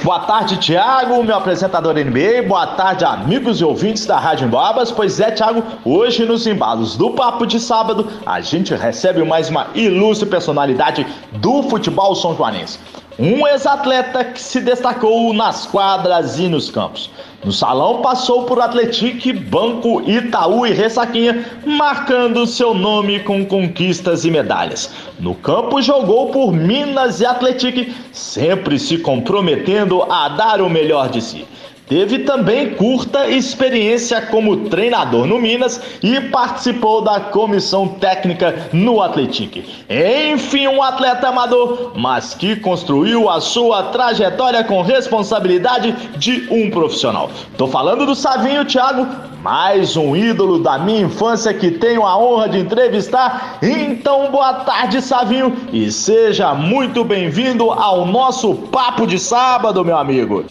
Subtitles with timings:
[0.00, 2.48] Boa tarde, Tiago, meu apresentador NBA.
[2.48, 4.90] Boa tarde, amigos e ouvintes da Rádio Embabas.
[4.90, 9.68] Pois é, Tiago, hoje nos embalos do Papo de Sábado, a gente recebe mais uma
[9.76, 12.80] ilustre personalidade do futebol são joanense.
[13.18, 17.10] Um ex-atleta que se destacou nas quadras e nos campos.
[17.44, 24.30] No salão passou por Atletique, Banco, Itaú e Ressaquinha, marcando seu nome com conquistas e
[24.30, 24.90] medalhas.
[25.20, 31.20] No campo jogou por Minas e Atletique, sempre se comprometendo a dar o melhor de
[31.20, 31.46] si.
[31.92, 39.58] Teve também curta experiência como treinador no Minas e participou da comissão técnica no Atlético.
[39.90, 47.30] Enfim, um atleta amador, mas que construiu a sua trajetória com responsabilidade de um profissional.
[47.58, 49.06] Tô falando do Savinho Thiago,
[49.42, 53.58] mais um ídolo da minha infância que tenho a honra de entrevistar.
[53.60, 60.46] Então, boa tarde, Savinho, e seja muito bem-vindo ao nosso Papo de Sábado, meu amigo.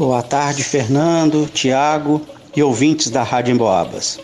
[0.00, 2.22] Boa tarde, Fernando, Tiago
[2.56, 4.18] e ouvintes da Rádio Emboabas.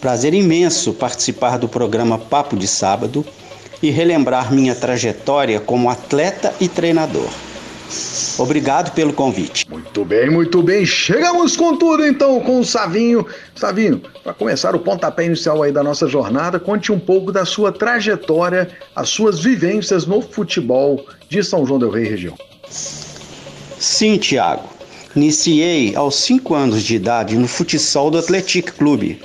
[0.00, 3.26] Prazer imenso participar do programa Papo de Sábado
[3.82, 7.28] e relembrar minha trajetória como atleta e treinador.
[8.38, 9.68] Obrigado pelo convite.
[9.68, 10.86] Muito bem, muito bem.
[10.86, 13.26] Chegamos com tudo então com o Savinho.
[13.56, 17.72] Savinho, para começar o pontapé inicial aí da nossa jornada, conte um pouco da sua
[17.72, 22.38] trajetória, as suas vivências no futebol de São João del Rei região.
[23.76, 24.75] Sim, Tiago.
[25.16, 29.18] Iniciei aos 5 anos de idade no futsal do Atlético Clube,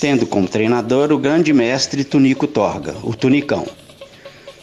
[0.00, 3.64] tendo como treinador o grande mestre Tunico Torga, o Tunicão.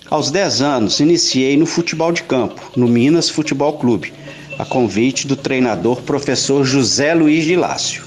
[0.10, 4.12] Aos 10 anos, iniciei no futebol de campo, no Minas Futebol Clube,
[4.60, 8.04] a convite do treinador professor José Luiz de Lácio.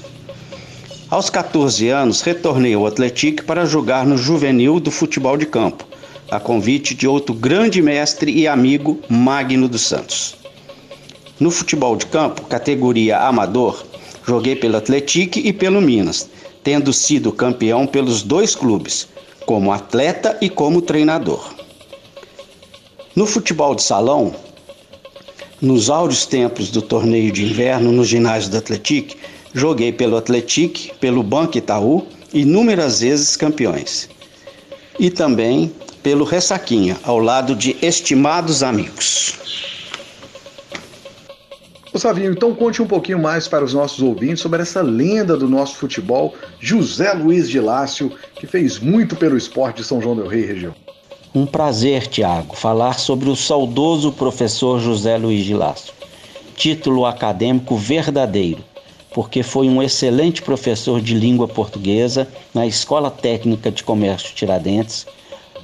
[1.09, 5.83] Aos 14 anos, retornei ao Atlético para jogar no juvenil do futebol de campo,
[6.29, 10.40] a convite de outro grande mestre e amigo, Magno dos Santos.
[11.41, 13.83] No futebol de campo, categoria amador,
[14.27, 16.29] joguei pelo Atlético e pelo Minas,
[16.63, 19.07] tendo sido campeão pelos dois clubes,
[19.47, 21.51] como atleta e como treinador.
[23.15, 24.35] No futebol de salão,
[25.59, 29.15] nos áureos tempos do torneio de inverno no ginásio do Atlético,
[29.51, 34.07] joguei pelo Atlético, pelo Banco Itaú, inúmeras vezes campeões.
[34.99, 35.73] E também
[36.03, 39.41] pelo Ressaquinha, ao lado de estimados amigos.
[41.93, 45.49] Ô Savinho, então conte um pouquinho mais para os nossos ouvintes sobre essa lenda do
[45.49, 50.27] nosso futebol, José Luiz de Lácio, que fez muito pelo esporte de São João del
[50.27, 50.73] Rei região.
[51.35, 55.93] Um prazer, Tiago, falar sobre o saudoso professor José Luiz de Lácio.
[56.55, 58.63] Título acadêmico verdadeiro,
[59.13, 65.05] porque foi um excelente professor de língua portuguesa na Escola Técnica de Comércio Tiradentes,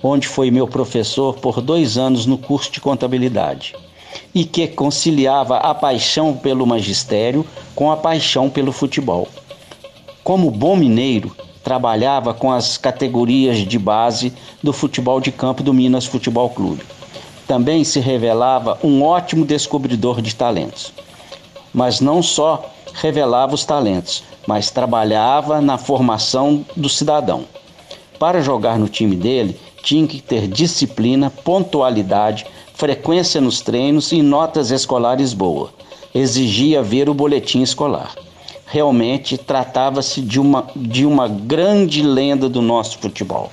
[0.04, 3.74] onde foi meu professor por dois anos no curso de contabilidade
[4.34, 7.46] e que conciliava a paixão pelo magistério
[7.76, 9.28] com a paixão pelo futebol.
[10.24, 14.34] Como bom mineiro, trabalhava com as categorias de base
[14.64, 16.84] do futebol de campo do Minas Futebol Clube.
[17.48, 20.94] Também se revelava um ótimo descobridor de talentos.
[21.74, 27.46] Mas não só revelava os talentos, mas trabalhava na formação do cidadão.
[28.18, 32.46] Para jogar no time dele, tinha que ter disciplina, pontualidade,
[32.78, 35.72] frequência nos treinos e notas escolares boa.
[36.14, 38.14] Exigia ver o boletim escolar.
[38.68, 43.52] Realmente tratava-se de uma, de uma grande lenda do nosso futebol.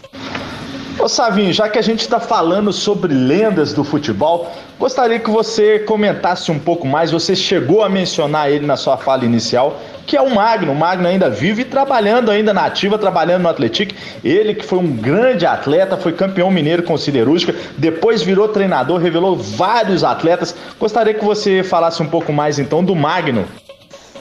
[1.04, 5.81] Ô Savinho, já que a gente está falando sobre lendas do futebol, gostaria que você
[5.81, 7.10] comentasse um pouco mais.
[7.10, 10.72] Você chegou a mencionar ele na sua fala inicial, que é o Magno.
[10.72, 13.92] O Magno ainda vive trabalhando ainda na ativa, trabalhando no Atlético.
[14.24, 19.36] Ele que foi um grande atleta, foi campeão mineiro com siderúrgica, depois virou treinador, revelou
[19.36, 20.56] vários atletas.
[20.80, 23.45] Gostaria que você falasse um pouco mais então do Magno.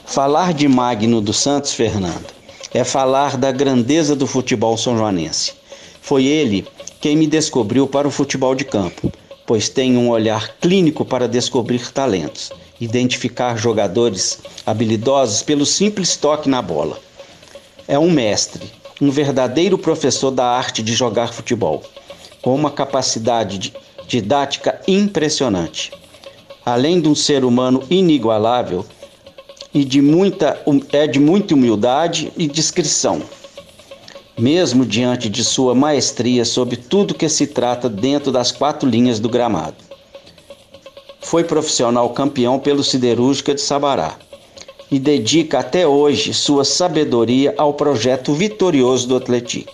[0.03, 2.25] Falar de Magno dos Santos, Fernando,
[2.73, 5.63] é falar da grandeza do futebol são joanense.
[6.03, 6.67] Foi ele
[7.03, 9.11] quem me descobriu para o futebol de campo,
[9.45, 16.61] pois tem um olhar clínico para descobrir talentos identificar jogadores habilidosos pelo simples toque na
[16.61, 16.97] bola.
[17.89, 18.71] É um mestre,
[19.01, 21.83] um verdadeiro professor da arte de jogar futebol,
[22.41, 23.73] com uma capacidade
[24.07, 25.91] didática impressionante.
[26.65, 28.85] Além de um ser humano inigualável,
[29.73, 30.57] e de muita,
[30.93, 33.21] é de muita humildade e discrição,
[34.37, 39.29] mesmo diante de sua maestria sobre tudo que se trata dentro das quatro linhas do
[39.29, 39.75] gramado.
[41.21, 44.17] Foi profissional campeão pelo Siderúrgica de Sabará
[44.91, 49.71] e dedica até hoje sua sabedoria ao projeto vitorioso do Atlético.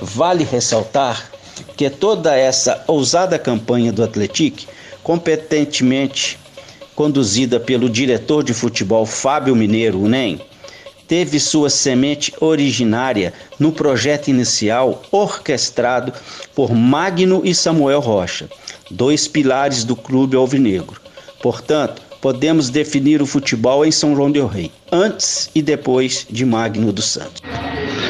[0.00, 1.30] Vale ressaltar
[1.76, 4.72] que toda essa ousada campanha do Atlético,
[5.02, 6.38] competentemente
[6.94, 10.40] conduzida pelo diretor de futebol Fábio Mineiro, o NEM,
[11.06, 16.12] teve sua semente originária no projeto inicial orquestrado
[16.54, 18.48] por Magno e Samuel Rocha,
[18.90, 21.00] dois pilares do clube alvinegro.
[21.42, 26.90] Portanto, podemos definir o futebol em São João del Rei, antes e depois de Magno
[26.90, 27.42] dos Santos.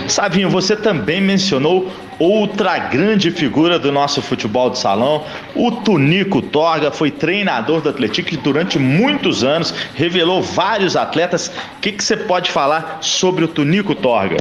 [0.08, 5.22] Savinho, você também mencionou outra grande figura do nosso futebol de salão,
[5.55, 11.49] o Tunico Torga, foi treinador do Atlético durante muitos anos, revelou vários atletas.
[11.76, 14.38] O que, que você pode falar sobre o Tunico Torga?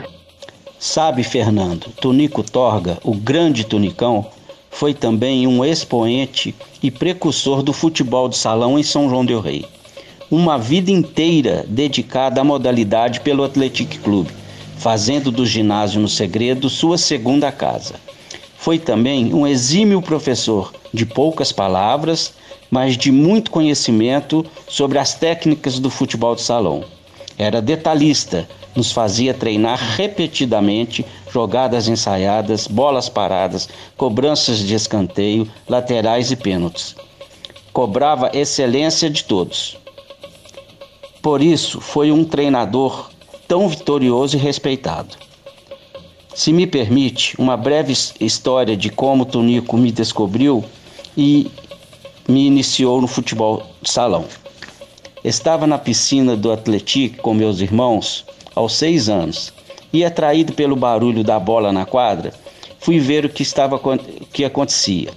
[0.79, 4.27] Sabe, Fernando, Tunico Torga, o grande Tunicão,
[4.69, 9.65] foi também um expoente e precursor do futebol de salão em São João del Rei.
[10.29, 14.42] Uma vida inteira dedicada à modalidade pelo Atlético Clube
[14.83, 17.95] fazendo do ginásio no segredo sua segunda casa.
[18.57, 22.33] Foi também um exímio professor de poucas palavras,
[22.69, 26.83] mas de muito conhecimento sobre as técnicas do futebol de salão.
[27.38, 28.45] Era detalhista,
[28.75, 36.94] nos fazia treinar repetidamente jogadas ensaiadas, bolas paradas, cobranças de escanteio, laterais e pênaltis.
[37.71, 39.77] Cobrava excelência de todos.
[41.21, 43.12] Por isso, foi um treinador
[43.53, 45.15] tão vitorioso e respeitado.
[46.33, 50.65] Se me permite, uma breve história de como Tonico me descobriu
[51.15, 51.51] e
[52.27, 54.25] me iniciou no futebol de salão.
[55.23, 59.53] Estava na piscina do Atlético com meus irmãos aos seis anos
[59.94, 62.33] e, atraído pelo barulho da bola na quadra,
[62.79, 63.79] fui ver o que estava
[64.33, 65.11] que acontecia.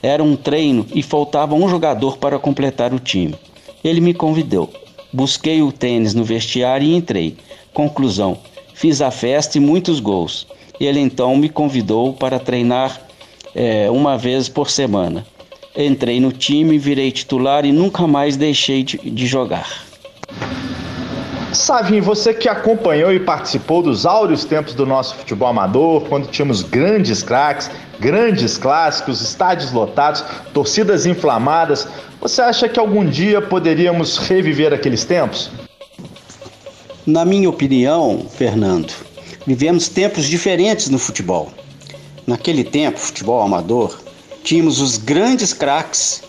[0.00, 3.34] Era um treino e faltava um jogador para completar o time.
[3.82, 4.72] Ele me convidou.
[5.12, 7.36] Busquei o tênis no vestiário e entrei.
[7.72, 8.38] Conclusão:
[8.74, 10.46] fiz a festa e muitos gols.
[10.80, 13.00] Ele então me convidou para treinar
[13.54, 15.26] é, uma vez por semana.
[15.76, 19.84] Entrei no time, virei titular e nunca mais deixei de, de jogar.
[21.52, 26.62] Savinho, você que acompanhou e participou dos áureos tempos do nosso futebol amador, quando tínhamos
[26.62, 27.68] grandes craques,
[27.98, 30.24] grandes clássicos, estádios lotados,
[30.54, 31.88] torcidas inflamadas,
[32.20, 35.50] você acha que algum dia poderíamos reviver aqueles tempos?
[37.04, 38.92] Na minha opinião, Fernando,
[39.44, 41.50] vivemos tempos diferentes no futebol.
[42.26, 43.98] Naquele tempo, futebol amador,
[44.44, 46.22] tínhamos os grandes craques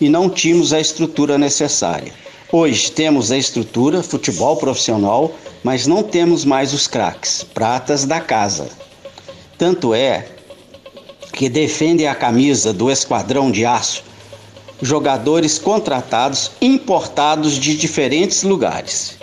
[0.00, 2.12] e não tínhamos a estrutura necessária.
[2.52, 5.32] Hoje temos a estrutura, futebol profissional,
[5.64, 8.68] mas não temos mais os craques, pratas da casa.
[9.58, 10.28] Tanto é
[11.32, 14.04] que defendem a camisa do Esquadrão de Aço
[14.80, 19.16] jogadores contratados importados de diferentes lugares.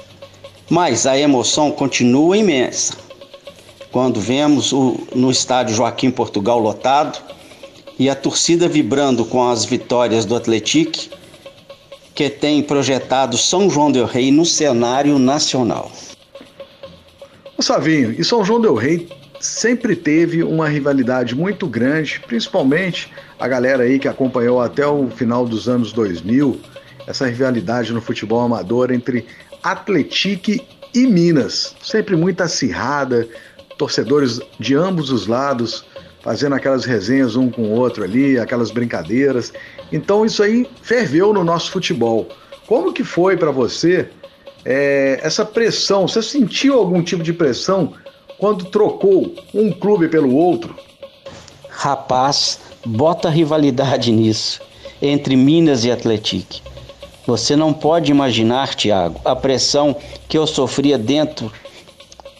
[0.70, 2.96] Mas a emoção continua imensa.
[3.92, 7.22] Quando vemos o, no estádio Joaquim Portugal lotado
[8.00, 11.23] e a torcida vibrando com as vitórias do Atlético,
[12.13, 15.91] que tem projetado São João del Rei no cenário nacional.
[17.58, 23.48] O Savinho, e São João del Rei sempre teve uma rivalidade muito grande, principalmente a
[23.48, 26.60] galera aí que acompanhou até o final dos anos 2000,
[27.08, 29.25] essa rivalidade no futebol amador entre
[29.62, 30.62] Atletique
[30.93, 33.27] e Minas, sempre muito acirrada,
[33.77, 35.86] torcedores de ambos os lados
[36.24, 39.51] fazendo aquelas resenhas um com o outro ali, aquelas brincadeiras.
[39.93, 42.27] Então isso aí ferveu no nosso futebol.
[42.65, 44.09] Como que foi para você
[44.65, 46.07] é, essa pressão?
[46.07, 47.93] Você sentiu algum tipo de pressão
[48.39, 50.75] quando trocou um clube pelo outro?
[51.69, 54.59] Rapaz, bota rivalidade nisso
[55.00, 56.62] entre Minas e Atlético.
[57.27, 59.95] Você não pode imaginar, Tiago, a pressão
[60.27, 61.51] que eu sofria dentro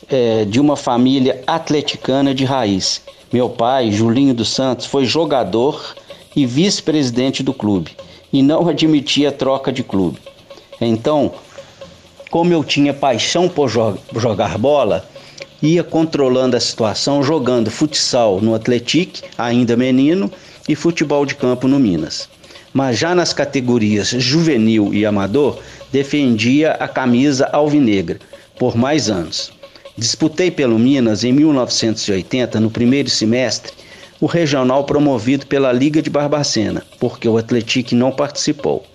[0.10, 3.02] é, de uma família atleticana de raiz.
[3.32, 5.96] Meu pai, Julinho dos Santos, foi jogador
[6.36, 7.92] e vice-presidente do clube
[8.32, 10.20] e não admitia troca de clube.
[10.82, 11.34] Então,
[12.32, 15.08] como eu tinha paixão por jogar bola,
[15.62, 20.32] ia controlando a situação jogando futsal no Atlético, ainda menino,
[20.68, 22.28] e futebol de campo no Minas.
[22.74, 25.60] Mas já nas categorias juvenil e amador,
[25.92, 28.20] defendia a camisa alvinegra
[28.58, 29.52] por mais anos.
[29.96, 33.72] Disputei pelo Minas em 1980, no primeiro semestre,
[34.24, 38.86] o regional promovido pela Liga de Barbacena, porque o Atlético não participou.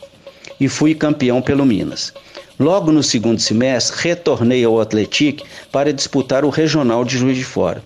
[0.58, 2.14] E fui campeão pelo Minas.
[2.58, 7.84] Logo no segundo semestre, retornei ao Atlético para disputar o regional de Juiz de Fora.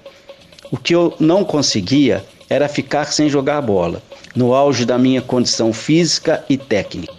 [0.70, 4.00] O que eu não conseguia era ficar sem jogar bola,
[4.37, 7.12] no auge da minha condição física e técnica.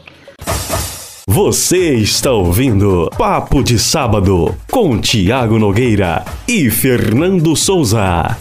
[1.28, 8.38] Você está ouvindo Papo de Sábado com Tiago Nogueira e Fernando Souza.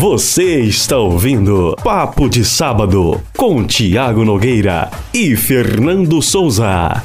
[0.00, 7.04] Você está ouvindo Papo de Sábado com Tiago Nogueira e Fernando Souza.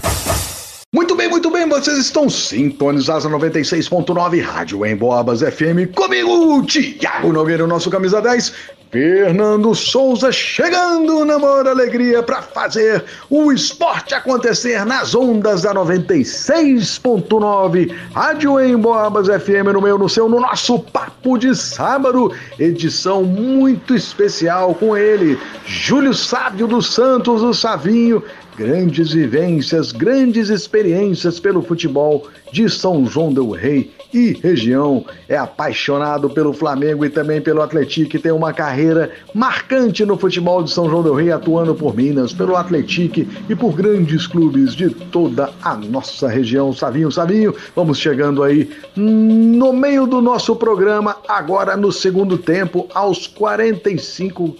[0.95, 7.33] Muito bem, muito bem, vocês estão sintonizados na 96.9 Rádio em Boabas FM comigo, Tiago
[7.33, 8.53] Nogueira, nosso camisa 10,
[8.89, 17.93] Fernando Souza chegando na maior alegria para fazer o esporte acontecer nas ondas da 96.9
[18.13, 23.93] Rádio em Boabas FM no meu, no seu, no nosso papo de sábado, edição muito
[23.93, 28.23] especial com ele, Júlio Sábio dos Santos, o Savinho,
[28.57, 35.05] grandes vivências, grandes experiências pelo futebol de São João del Rei e região.
[35.27, 40.71] É apaixonado pelo Flamengo e também pelo Atlético, tem uma carreira marcante no futebol de
[40.71, 45.49] São João del Rei, atuando por Minas, pelo Atlético e por grandes clubes de toda
[45.61, 46.71] a nossa região.
[46.71, 53.27] Savinho, Savinho, vamos chegando aí no meio do nosso programa, agora no segundo tempo, aos
[53.27, 54.55] 45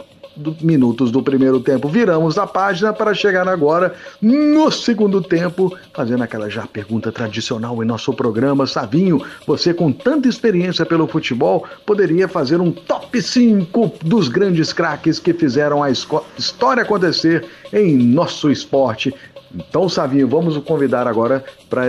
[0.62, 1.88] minutos do primeiro tempo.
[1.88, 7.86] Viramos a página para chegar agora no segundo tempo, fazendo aquela já pergunta tradicional em
[7.86, 8.68] nosso programa.
[8.68, 15.20] Savinho, você com tanta experiência pelo futebol, poderia fazer um top 5 dos grandes craques
[15.20, 19.14] que fizeram a história acontecer em nosso esporte.
[19.54, 21.86] Então, Savinho, vamos o convidar agora para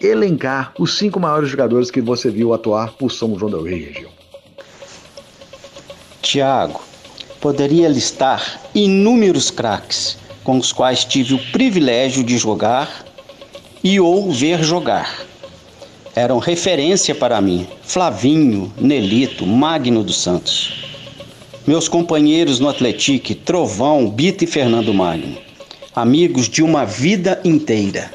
[0.00, 4.10] elencar os cinco maiores jogadores que você viu atuar por São João Rei, região.
[6.22, 6.80] Tiago,
[7.42, 13.04] poderia listar inúmeros craques com os quais tive o privilégio de jogar
[13.82, 15.12] e ou ver jogar.
[16.14, 20.84] Eram referência para mim Flavinho, Nelito, Magno dos Santos.
[21.66, 25.36] Meus companheiros no Atlético, Trovão, Bita e Fernando Magno.
[25.96, 28.12] Amigos de uma vida inteira.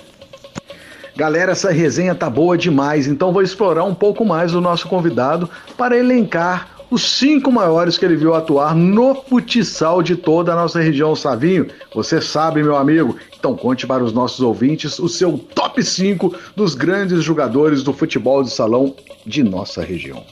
[1.17, 5.49] Galera, essa resenha tá boa demais, então vou explorar um pouco mais o nosso convidado
[5.75, 10.79] para elencar os cinco maiores que ele viu atuar no futsal de toda a nossa
[10.79, 11.67] região, Savinho.
[11.93, 13.17] Você sabe, meu amigo.
[13.37, 18.43] Então conte para os nossos ouvintes o seu top 5 dos grandes jogadores do futebol
[18.43, 20.23] de salão de nossa região.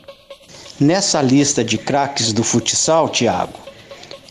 [0.80, 3.60] Nessa lista de craques do futsal, Thiago,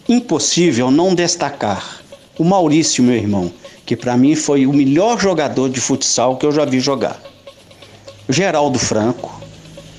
[0.08, 2.00] impossível não destacar
[2.38, 3.52] o Maurício, meu irmão,
[3.86, 7.20] que para mim foi o melhor jogador de futsal que eu já vi jogar.
[8.28, 9.40] Geraldo Franco,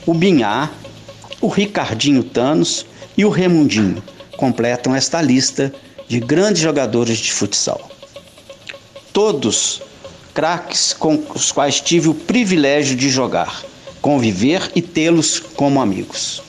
[0.05, 0.71] o Binhar,
[1.45, 4.01] o Ricardinho Thanos e o Remundinho
[4.35, 5.71] completam esta lista
[6.07, 7.87] de grandes jogadores de futsal.
[9.13, 9.79] Todos
[10.33, 13.61] craques com os quais tive o privilégio de jogar,
[14.01, 16.41] conviver e tê-los como amigos.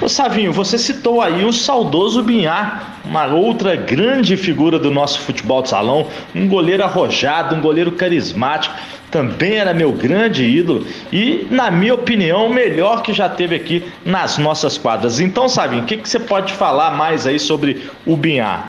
[0.00, 5.60] Ô Savinho, você citou aí o saudoso Binhar, uma outra grande figura do nosso futebol
[5.60, 8.76] de salão, um goleiro arrojado, um goleiro carismático,
[9.12, 13.84] também era meu grande ídolo e, na minha opinião, o melhor que já teve aqui
[14.06, 15.20] nas nossas quadras.
[15.20, 18.68] Então, Savinho, o que, que você pode falar mais aí sobre o Binhar?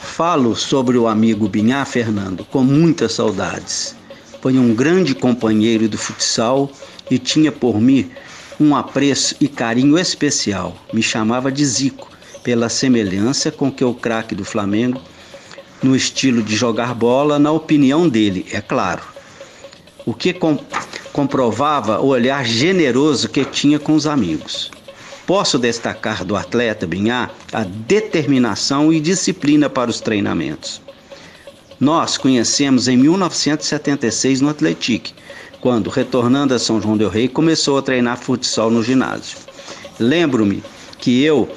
[0.00, 3.96] Falo sobre o amigo Binhar, Fernando, com muitas saudades.
[4.40, 6.70] Foi um grande companheiro do futsal
[7.10, 8.08] e tinha por mim
[8.60, 10.76] um apreço e carinho especial.
[10.92, 12.08] Me chamava de Zico,
[12.44, 15.00] pela semelhança com que o craque do Flamengo
[15.82, 19.17] no estilo de jogar bola, na opinião dele, é claro
[20.08, 20.58] o que com,
[21.12, 24.70] comprovava o olhar generoso que tinha com os amigos.
[25.26, 30.80] Posso destacar do atleta Binhar a determinação e disciplina para os treinamentos.
[31.78, 35.10] Nós conhecemos em 1976 no Atlético,
[35.60, 39.36] quando, retornando a São João del Rei, começou a treinar futsal no ginásio.
[40.00, 40.62] Lembro-me
[40.96, 41.50] que eu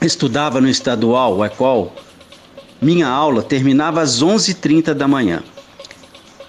[0.00, 1.92] estudava no estadual, ECOL,
[2.80, 5.42] minha aula terminava às 11h30 da manhã.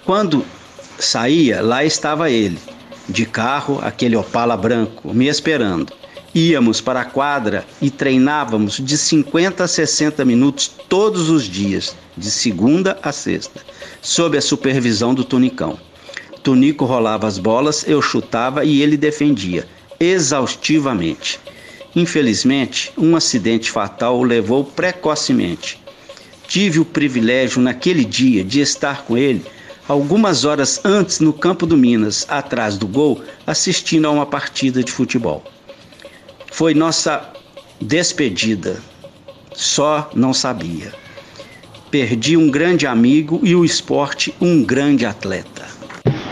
[0.04, 0.44] Quando
[1.00, 2.58] Saía, lá estava ele,
[3.08, 5.92] de carro, aquele opala branco, me esperando.
[6.34, 12.30] Íamos para a quadra e treinávamos de 50 a 60 minutos todos os dias, de
[12.30, 13.62] segunda a sexta,
[14.02, 15.78] sob a supervisão do Tunicão.
[16.42, 19.66] Tunico rolava as bolas, eu chutava e ele defendia,
[19.98, 21.40] exaustivamente.
[21.96, 25.80] Infelizmente, um acidente fatal o levou precocemente.
[26.46, 29.44] Tive o privilégio naquele dia de estar com ele
[29.88, 34.92] algumas horas antes no campo do Minas, atrás do gol, assistindo a uma partida de
[34.92, 35.42] futebol.
[36.52, 37.30] Foi nossa
[37.80, 38.76] despedida,
[39.52, 40.92] só não sabia.
[41.90, 45.66] Perdi um grande amigo e o esporte um grande atleta.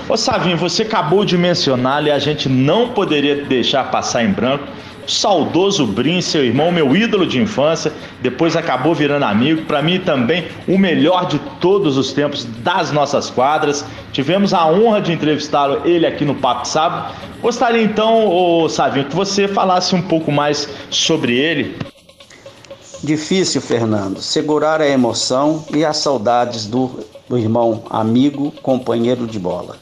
[0.08, 4.66] Ô Savinho, você acabou de mencionar e a gente não poderia deixar passar em branco
[5.08, 10.46] saudoso Brin, seu irmão, meu ídolo de infância, depois acabou virando amigo, para mim também
[10.68, 13.84] o melhor de todos os tempos das nossas quadras.
[14.12, 17.14] Tivemos a honra de entrevistá-lo ele aqui no Papo Sábado.
[17.40, 21.76] Gostaria então, ô Savinho, que você falasse um pouco mais sobre ele.
[23.02, 26.90] Difícil, Fernando, segurar a emoção e as saudades do,
[27.28, 29.76] do irmão, amigo, companheiro de bola.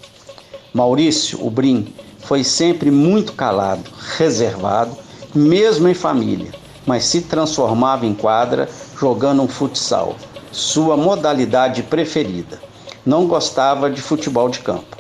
[0.73, 5.06] Maurício, o Brim, foi sempre muito calado, reservado
[5.37, 6.51] mesmo em família,
[6.87, 10.17] mas se transformava em quadra jogando um futsal,
[10.51, 12.61] sua modalidade preferida.
[13.05, 14.97] Não gostava de futebol de campo.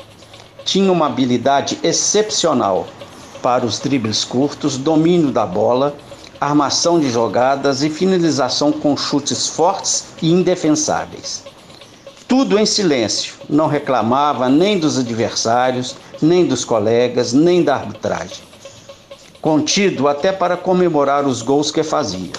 [0.65, 2.87] Tinha uma habilidade excepcional
[3.43, 5.97] para os dribles curtos, domínio da bola,
[6.41, 11.45] armação de jogadas e finalização com chutes fortes e indefensáveis.
[12.29, 18.47] Tudo em silêncio, não reclamava nem dos adversários, nem dos colegas, nem da arbitragem
[19.47, 22.33] contido até para comemorar os gols que fazia.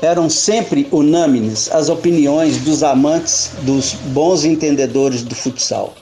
[0.00, 5.94] Eram sempre unânimes as opiniões dos amantes, dos bons entendedores do futsal,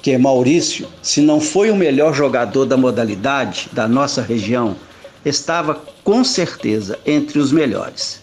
[0.00, 4.76] que Maurício, se não foi o melhor jogador da modalidade da nossa região,
[5.24, 8.20] estava com certeza entre os melhores.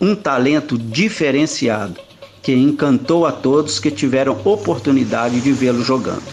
[0.00, 2.00] Um talento diferenciado
[2.42, 6.24] que encantou a todos que tiveram oportunidade de vê-lo jogando.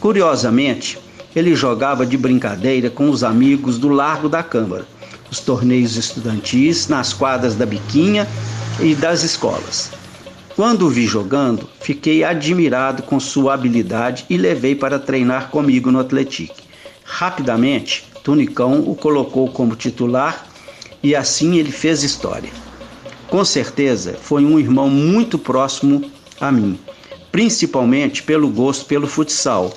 [0.00, 0.98] Curiosamente,
[1.34, 4.86] ele jogava de brincadeira com os amigos do Largo da Câmara,
[5.30, 8.28] os torneios estudantis nas quadras da Biquinha
[8.80, 9.90] e das escolas.
[10.54, 15.98] Quando o vi jogando, fiquei admirado com sua habilidade e levei para treinar comigo no
[15.98, 16.54] Atlético.
[17.02, 20.46] Rapidamente, Tunicão o colocou como titular
[21.02, 22.50] e assim ele fez história.
[23.28, 26.04] Com certeza, foi um irmão muito próximo
[26.38, 26.78] a mim,
[27.30, 29.72] principalmente pelo gosto pelo futsal,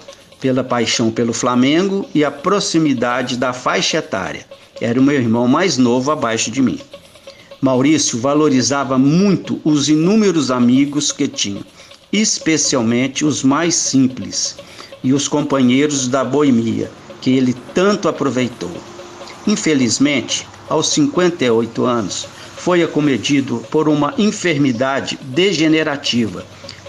[0.46, 4.46] pela paixão pelo Flamengo e a proximidade da faixa etária.
[4.80, 6.80] Era o meu irmão mais novo abaixo de mim.
[7.60, 11.64] Maurício valorizava muito os inúmeros amigos que tinha,
[12.14, 14.56] especialmente os mais simples
[15.04, 18.70] e os companheiros da boemia, que ele tanto aproveitou.
[19.48, 26.46] Infelizmente, aos 58 anos, foi acometido por uma enfermidade degenerativa,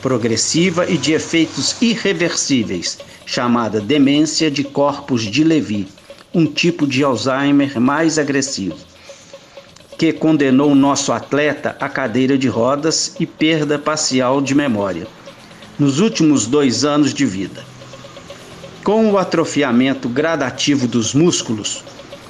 [0.06, 5.88] progressiva e de efeitos irreversíveis, chamada demência de corpos de Levi,
[6.32, 8.76] um tipo de Alzheimer mais agressivo,
[9.98, 15.08] que condenou nosso atleta à cadeira de rodas e perda parcial de memória
[15.76, 17.64] nos últimos dois anos de vida.
[18.84, 21.82] Com o atrofiamento gradativo dos músculos,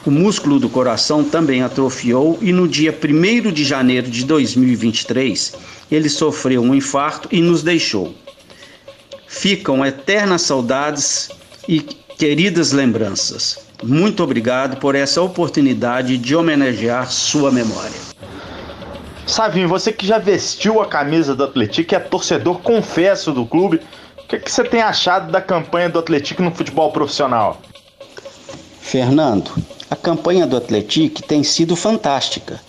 [0.06, 5.54] o músculo do coração também atrofiou e no dia 1 de janeiro de 2023
[5.90, 8.14] ele sofreu um infarto e nos deixou
[9.26, 11.28] ficam eternas saudades
[11.68, 13.66] e queridas lembranças.
[13.82, 18.06] Muito obrigado por essa oportunidade de homenagear sua memória.
[19.26, 23.80] Savinho, você que já vestiu a camisa do Atlético, é torcedor confesso do clube,
[24.18, 27.60] o que, que você tem achado da campanha do Atlético no futebol profissional?
[28.80, 29.50] Fernando,
[30.06, 32.60] campanha do Atlético tem sido fantástica,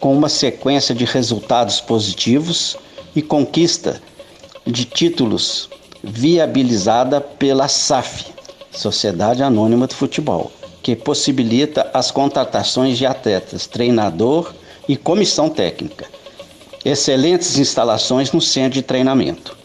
[0.00, 2.76] com uma sequência de resultados positivos
[3.14, 4.02] e conquista
[4.66, 5.70] de títulos
[6.02, 8.26] viabilizada pela SAF,
[8.72, 10.50] Sociedade Anônima de Futebol,
[10.82, 14.52] que possibilita as contratações de atletas, treinador
[14.88, 16.06] e comissão técnica.
[16.84, 19.56] Excelentes instalações no centro de treinamento.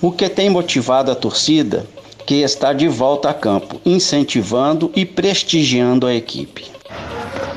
[0.00, 1.84] O que tem motivado a torcida
[2.26, 6.70] que está de volta a campo, incentivando e prestigiando a equipe.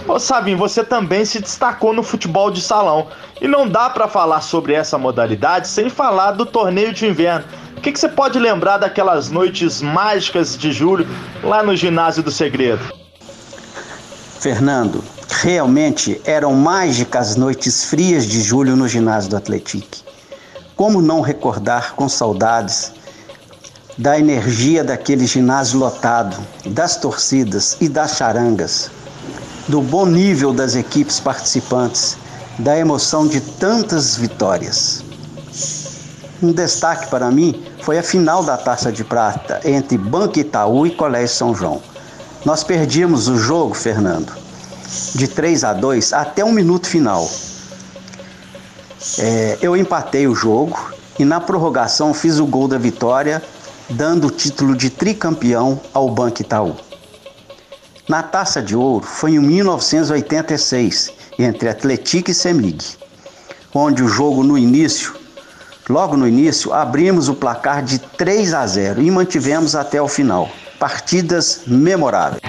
[0.07, 3.07] Ô Sabinho, você também se destacou no futebol de salão.
[3.41, 7.45] E não dá para falar sobre essa modalidade sem falar do torneio de inverno.
[7.75, 11.05] O que, que, você pode lembrar daquelas noites mágicas de julho
[11.43, 12.81] lá no Ginásio do Segredo?
[14.39, 19.97] Fernando, realmente eram mágicas noites frias de julho no ginásio do Atlético.
[20.75, 22.93] Como não recordar com saudades
[23.97, 28.91] da energia daquele ginásio lotado, das torcidas e das charangas?
[29.67, 32.17] do bom nível das equipes participantes,
[32.57, 35.03] da emoção de tantas vitórias.
[36.41, 40.91] Um destaque para mim foi a final da Taça de Prata entre Banco Itaú e
[40.91, 41.81] Colégio São João.
[42.45, 44.31] Nós perdíamos o jogo, Fernando,
[45.15, 47.29] de 3 a 2 até o minuto final.
[49.19, 53.43] É, eu empatei o jogo e na prorrogação fiz o gol da vitória,
[53.89, 56.75] dando o título de tricampeão ao Banco Itaú.
[58.07, 62.97] Na Taça de Ouro foi em 1986, entre Atlético e Semig.
[63.73, 65.13] onde o jogo no início,
[65.89, 70.49] logo no início, abrimos o placar de 3 a 0 e mantivemos até o final.
[70.79, 72.41] Partidas memoráveis.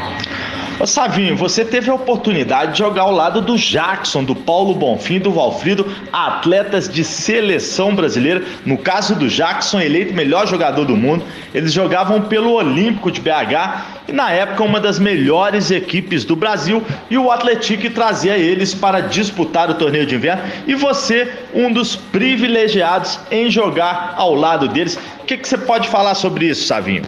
[0.81, 5.19] Ô Savinho, você teve a oportunidade de jogar ao lado do Jackson, do Paulo Bonfim,
[5.19, 8.45] do Valfrido, atletas de seleção brasileira.
[8.65, 14.07] No caso do Jackson, eleito melhor jogador do mundo, eles jogavam pelo Olímpico de BH
[14.07, 19.01] e na época uma das melhores equipes do Brasil e o Atlético trazia eles para
[19.01, 24.97] disputar o torneio de inverno e você um dos privilegiados em jogar ao lado deles.
[25.21, 27.03] O que, que você pode falar sobre isso, Savinho?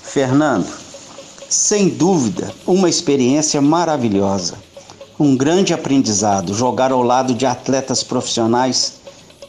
[0.00, 0.83] Fernando,
[1.54, 4.56] sem dúvida, uma experiência maravilhosa.
[5.18, 8.94] Um grande aprendizado jogar ao lado de atletas profissionais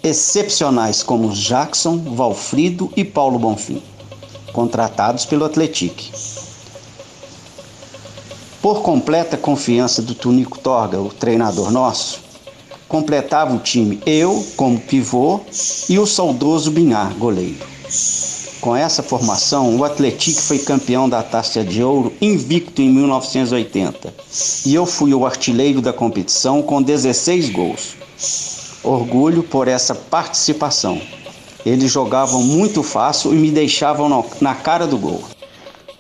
[0.04, 3.82] excepcionais como Jackson, Valfrido e Paulo Bonfim,
[4.54, 6.12] contratados pelo Atletique.
[8.62, 12.20] Por completa confiança do Tunico Torga, o treinador nosso,
[12.88, 15.40] completava o time eu como pivô
[15.90, 17.75] e o saudoso Binhar, goleiro.
[18.66, 24.12] Com essa formação, o Atlético foi campeão da Taça de Ouro invicto em 1980
[24.66, 27.96] e eu fui o artilheiro da competição com 16 gols.
[28.84, 31.00] Orgulho por essa participação.
[31.64, 35.24] Eles jogavam muito fácil e me deixavam na cara do gol.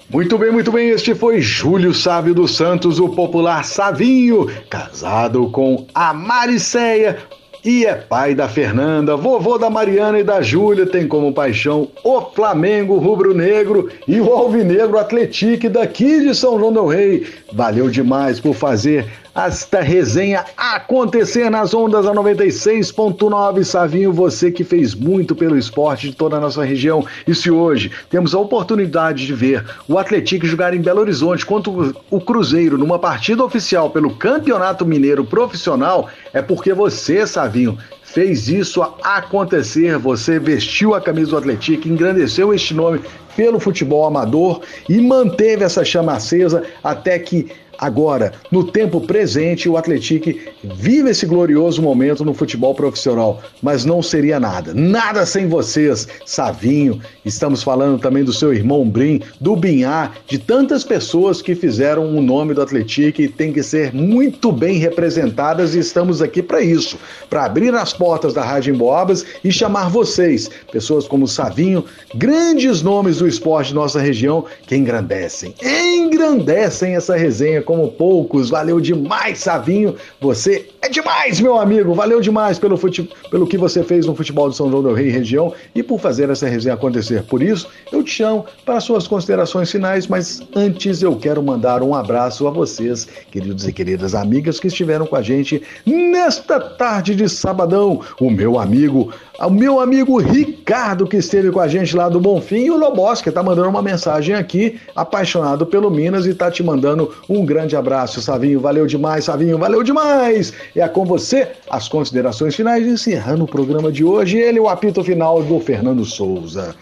[0.10, 0.89] Muito bem, muito bem.
[0.89, 7.19] Este foi Júlio Sávio dos Santos, o popular Savinho, casado com a Mariceia,
[7.65, 12.21] e é pai da Fernanda, vovô da Mariana e da Júlia, tem como paixão o
[12.21, 17.25] Flamengo rubro-negro e o alvinegro Atletique daqui de São João del Rei.
[17.51, 23.63] Valeu demais por fazer esta resenha acontecer nas ondas a 96.9.
[23.65, 27.05] Savinho, você que fez muito pelo esporte de toda a nossa região.
[27.27, 31.71] E se hoje temos a oportunidade de ver o Atlético jogar em Belo Horizonte contra
[32.09, 38.81] o Cruzeiro numa partida oficial pelo Campeonato Mineiro Profissional, é porque você, Savinho, fez isso
[39.03, 39.97] acontecer.
[39.97, 43.01] Você vestiu a camisa do Atlético, engrandeceu este nome
[43.35, 49.77] pelo futebol amador e manteve essa chama acesa até que Agora, no tempo presente, o
[49.77, 50.33] Atlético
[50.63, 54.73] vive esse glorioso momento no futebol profissional, mas não seria nada.
[54.73, 57.01] Nada sem vocês, Savinho.
[57.23, 62.21] Estamos falando também do seu irmão Brim, do Binhar, de tantas pessoas que fizeram o
[62.21, 66.97] nome do Atlético e tem que ser muito bem representadas e estamos aqui para isso,
[67.29, 71.83] para abrir as portas da Rádio Emboabas e chamar vocês, pessoas como Savinho,
[72.13, 78.49] grandes nomes do esporte de nossa região que engrandecem, engrandecem essa resenha como poucos.
[78.49, 79.95] Valeu demais, Savinho.
[80.21, 81.93] Você é demais, meu amigo.
[81.93, 83.10] Valeu demais pelo, fute...
[83.30, 86.30] pelo que você fez no futebol de São João do Rei região e por fazer
[86.30, 87.23] essa resenha acontecer.
[87.23, 91.93] Por isso, eu te chamo para suas considerações finais, mas antes eu quero mandar um
[91.93, 97.28] abraço a vocês, queridos e queridas amigas que estiveram com a gente nesta tarde de
[97.28, 98.01] sabadão.
[98.19, 102.65] O meu amigo o meu amigo Ricardo, que esteve com a gente lá do Bonfim,
[102.65, 106.63] e o Lobos, que está mandando uma mensagem aqui, apaixonado pelo Minas, e está te
[106.63, 108.59] mandando um grande abraço, Savinho.
[108.59, 110.51] Valeu demais, Savinho, valeu demais!
[110.75, 114.37] É com você as considerações finais, encerrando o programa de hoje.
[114.37, 116.75] Ele, o apito final do Fernando Souza.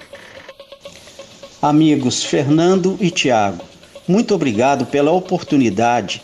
[1.61, 3.63] Amigos Fernando e Tiago,
[4.07, 6.21] muito obrigado pela oportunidade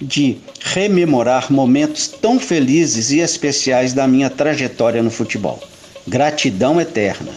[0.00, 5.60] de rememorar momentos tão felizes e especiais da minha trajetória no futebol.
[6.06, 7.32] Gratidão eterna.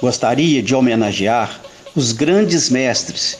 [0.00, 1.60] Gostaria de homenagear
[1.96, 3.38] os grandes mestres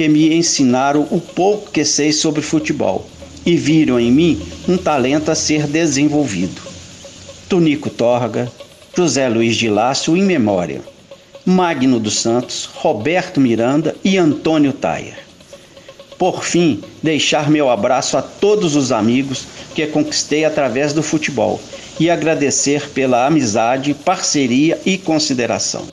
[0.00, 3.06] que me ensinaram o pouco que sei sobre futebol
[3.44, 6.62] e viram em mim um talento a ser desenvolvido.
[7.50, 8.50] Tunico Torga,
[8.96, 10.80] José Luiz de Lácio em memória,
[11.44, 15.18] Magno dos Santos, Roberto Miranda e Antônio Taia.
[16.16, 21.60] Por fim, deixar meu abraço a todos os amigos que conquistei através do futebol
[22.00, 25.86] e agradecer pela amizade, parceria e consideração.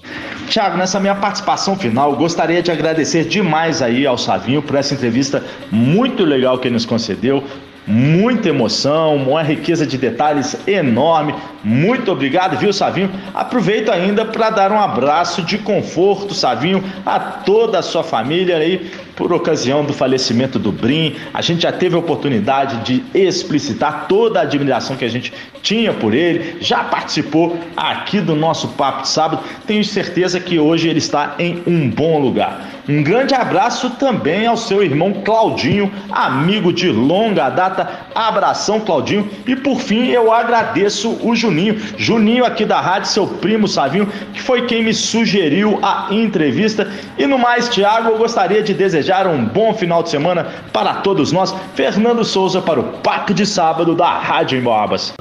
[0.47, 5.43] Tiago, nessa minha participação final, gostaria de agradecer demais aí ao Savinho por essa entrevista
[5.69, 7.43] muito legal que ele nos concedeu
[7.87, 11.33] muita emoção, uma riqueza de detalhes enorme.
[11.63, 13.09] Muito obrigado, viu, Savinho?
[13.33, 18.91] Aproveito ainda para dar um abraço de conforto, Savinho, a toda a sua família aí,
[19.15, 21.15] por ocasião do falecimento do Brim.
[21.33, 25.93] A gente já teve a oportunidade de explicitar toda a admiração que a gente tinha
[25.93, 29.43] por ele, já participou aqui do nosso Papo de Sábado.
[29.65, 32.76] Tenho certeza que hoje ele está em um bom lugar.
[32.89, 38.07] Um grande abraço também ao seu irmão Claudinho, amigo de longa data.
[38.15, 39.29] Abração, Claudinho.
[39.45, 44.41] E por fim, eu agradeço o Juninho, Juninho aqui da rádio, seu primo Savinho, que
[44.41, 46.89] foi quem me sugeriu a entrevista.
[47.17, 51.33] E no mais, Tiago, eu gostaria de desejar um bom final de semana para todos
[51.33, 51.53] nós.
[51.75, 55.13] Fernando Souza para o Papo de Sábado da Rádio Emboabas.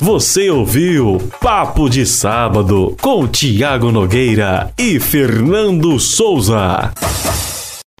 [0.00, 6.92] Você ouviu Papo de Sábado com Tiago Nogueira e Fernando Souza.